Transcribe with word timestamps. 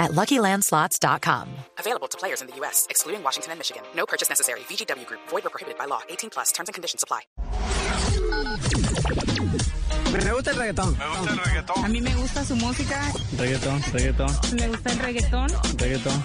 at 0.00 0.10
LuckyLandSlots.com. 0.12 1.48
Available 1.78 2.08
to 2.08 2.18
players 2.18 2.40
in 2.42 2.48
the 2.48 2.56
U.S., 2.56 2.86
excluding 2.90 3.22
Washington 3.22 3.52
and 3.52 3.58
Michigan. 3.60 3.82
No 3.94 4.04
purchase 4.06 4.28
necessary. 4.28 4.60
VGW 4.60 5.06
Group. 5.06 5.20
Void 5.28 5.46
or 5.46 5.50
prohibited 5.50 5.78
by 5.78 5.84
law. 5.84 6.00
18 6.08 6.30
plus. 6.30 6.50
Terms 6.50 6.68
and 6.68 6.74
conditions 6.74 7.04
apply. 7.04 7.20
Me 10.12 10.32
gusta 10.32 10.50
el 10.50 10.56
reggaetón. 10.56 10.98
Me 10.98 11.06
gusta 11.06 11.32
el 11.32 11.38
reggaetón. 11.38 11.84
A 11.84 11.88
mí 11.88 12.00
me 12.00 12.14
gusta 12.14 12.44
su 12.44 12.56
música. 12.56 13.00
Reggaetón, 13.38 13.82
reggaetón, 13.92 14.30
Me 14.56 14.68
gusta 14.68 14.90
el 14.90 14.98
reggaetón. 14.98 15.48
reggaetón. 15.78 16.24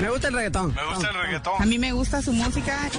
Me 0.00 0.10
gusta 0.10 0.28
el 0.28 0.34
reggaetón. 0.34 0.74
Me 0.74 0.84
gusta 0.86 1.10
el 1.10 1.62
A 1.62 1.66
mí 1.66 1.78
me 1.78 1.92
gusta 1.92 2.22
su 2.22 2.32
música. 2.32 2.90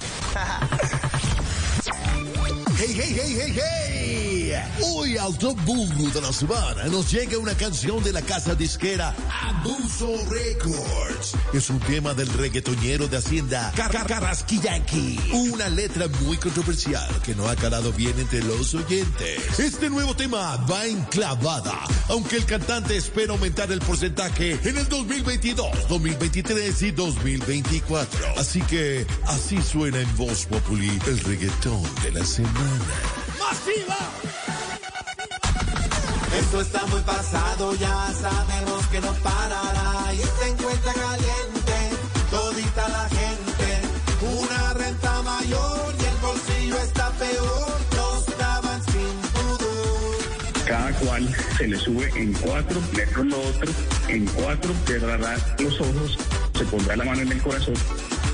Hey, 2.76 2.92
hey, 2.96 3.14
hey, 3.16 3.36
hey, 3.38 3.54
hey. 3.56 4.43
Hoy 4.82 5.18
al 5.18 5.38
top 5.38 5.60
Bulbo 5.66 6.10
de 6.10 6.22
la 6.22 6.32
semana 6.34 6.84
nos 6.86 7.12
llega 7.12 7.38
una 7.38 7.54
canción 7.56 8.04
de 8.04 8.12
la 8.14 8.22
casa 8.22 8.54
disquera 8.56 9.16
Abuso 9.42 10.16
Records. 10.30 11.34
Es 11.54 11.70
un 11.70 11.80
tema 11.80 12.14
del 12.14 12.28
reggaetonero 12.34 13.08
de 13.08 13.18
Hacienda 13.18 13.72
Car- 13.76 13.92
Car- 13.92 14.08
Carrasquillaki. 14.08 15.20
Una 15.34 15.70
letra 15.70 16.08
muy 16.22 16.38
controversial 16.38 17.08
que 17.24 17.34
no 17.36 17.48
ha 17.48 17.56
calado 17.56 17.92
bien 17.94 18.18
entre 18.20 18.44
los 18.44 18.74
oyentes. 18.74 19.60
Este 19.60 19.90
nuevo 19.90 20.16
tema 20.16 20.56
va 20.70 20.86
enclavada, 20.86 21.80
aunque 22.10 22.38
el 22.38 22.46
cantante 22.46 22.96
espera 22.98 23.34
aumentar 23.34 23.72
el 23.72 23.80
porcentaje 23.80 24.60
en 24.64 24.78
el 24.78 24.88
2022, 24.88 25.88
2023 25.90 26.82
y 26.84 26.92
2024. 26.92 28.20
Así 28.38 28.62
que 28.62 29.06
así 29.28 29.62
suena 29.62 30.00
en 30.00 30.18
Voz 30.18 30.46
Populi 30.46 31.00
el 31.08 31.20
reggaetón 31.22 31.82
de 32.04 32.12
la 32.12 32.26
semana. 32.26 32.80
¡Masiva! 33.40 33.98
Esto 36.54 36.62
está 36.62 36.86
muy 36.86 37.02
pasado, 37.02 37.74
ya 37.78 38.14
sabemos 38.14 38.86
que 38.92 39.02
no 39.02 39.12
parará 39.24 40.14
y 40.14 40.18
se 40.18 40.50
encuentra 40.50 40.94
caliente 40.94 41.74
todita 42.30 42.90
la 42.90 43.10
gente. 43.10 43.82
Una 44.40 44.74
renta 44.76 45.22
mayor 45.24 45.96
y 46.00 46.06
el 46.06 46.18
bolsillo 46.18 46.78
está 46.78 47.10
peor, 47.14 47.80
nos 47.96 48.38
daban 48.38 48.84
sin 48.86 49.18
pudor. 49.34 50.64
cada 50.68 50.92
cual 51.00 51.36
se 51.58 51.68
le 51.70 51.80
sube 51.80 52.12
en 52.22 52.34
cuatro, 52.34 52.80
le 52.96 53.06
con 53.08 53.30
lo 53.30 53.42
otro, 53.42 53.72
en 54.10 54.26
cuatro, 54.26 54.72
cerrará 54.86 55.36
los 55.58 55.82
ojos, 55.82 56.20
se 56.56 56.66
pondrá 56.66 56.96
la 56.96 57.04
mano 57.04 57.22
en 57.24 57.32
el 57.32 57.42
corazón, 57.42 57.74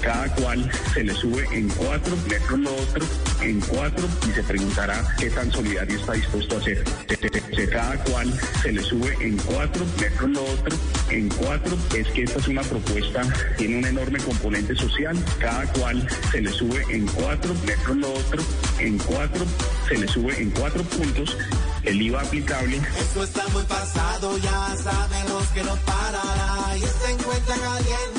cada 0.02 0.34
cual 0.36 0.70
se 0.94 1.04
le 1.04 1.14
sube 1.14 1.46
en 1.52 1.68
cuatro, 1.70 2.16
con 2.50 2.64
lo 2.64 2.74
otro, 2.76 3.06
en 3.42 3.60
cuatro, 3.62 4.08
y 4.30 4.32
se 4.34 4.44
preguntará 4.44 5.16
qué 5.20 5.30
tan 5.30 5.52
solidario 5.52 6.00
está 6.00 6.14
dispuesto 6.14 6.58
a 6.58 6.62
se- 6.64 6.84
Cada 7.70 7.96
cual 8.06 8.34
se 8.64 8.72
le 8.72 8.82
sube 8.84 9.16
en 9.22 9.38
cuatro, 9.38 9.86
con 10.20 10.34
lo 10.34 10.44
otro, 10.44 10.76
en 11.10 11.30
cuatro, 11.30 11.78
es 11.96 12.08
que 12.10 12.24
esta 12.24 12.40
es 12.40 12.48
una 12.48 12.62
propuesta, 12.62 13.22
tiene 13.58 13.78
un 13.78 13.86
enorme 13.86 14.20
componente 14.20 14.76
social, 14.76 15.18
cada 15.40 15.64
cual 15.74 16.08
se 16.32 16.42
le 16.42 16.52
sube 16.52 16.84
en 16.90 17.06
cuatro, 17.08 17.54
con 17.86 18.02
lo 18.02 18.12
otro, 18.14 18.42
en 18.80 18.98
cuatro, 19.00 19.46
se 19.88 19.98
le 19.98 20.08
sube 20.08 20.42
en 20.42 20.50
cuatro 20.52 20.84
puntos, 20.84 21.38
el 21.84 22.02
IVA 22.02 22.22
aplicable. 22.22 22.78
Esto 23.00 23.24
está 23.24 23.48
muy 23.50 23.64
pasado, 23.64 24.38
ya 24.40 24.76
sabemos 24.82 25.48
que 25.50 25.64
no 25.64 25.76
parará 25.78 26.76
y 26.78 26.82
se 26.82 27.12
encuentra 27.12 27.56
caliente 27.56 28.19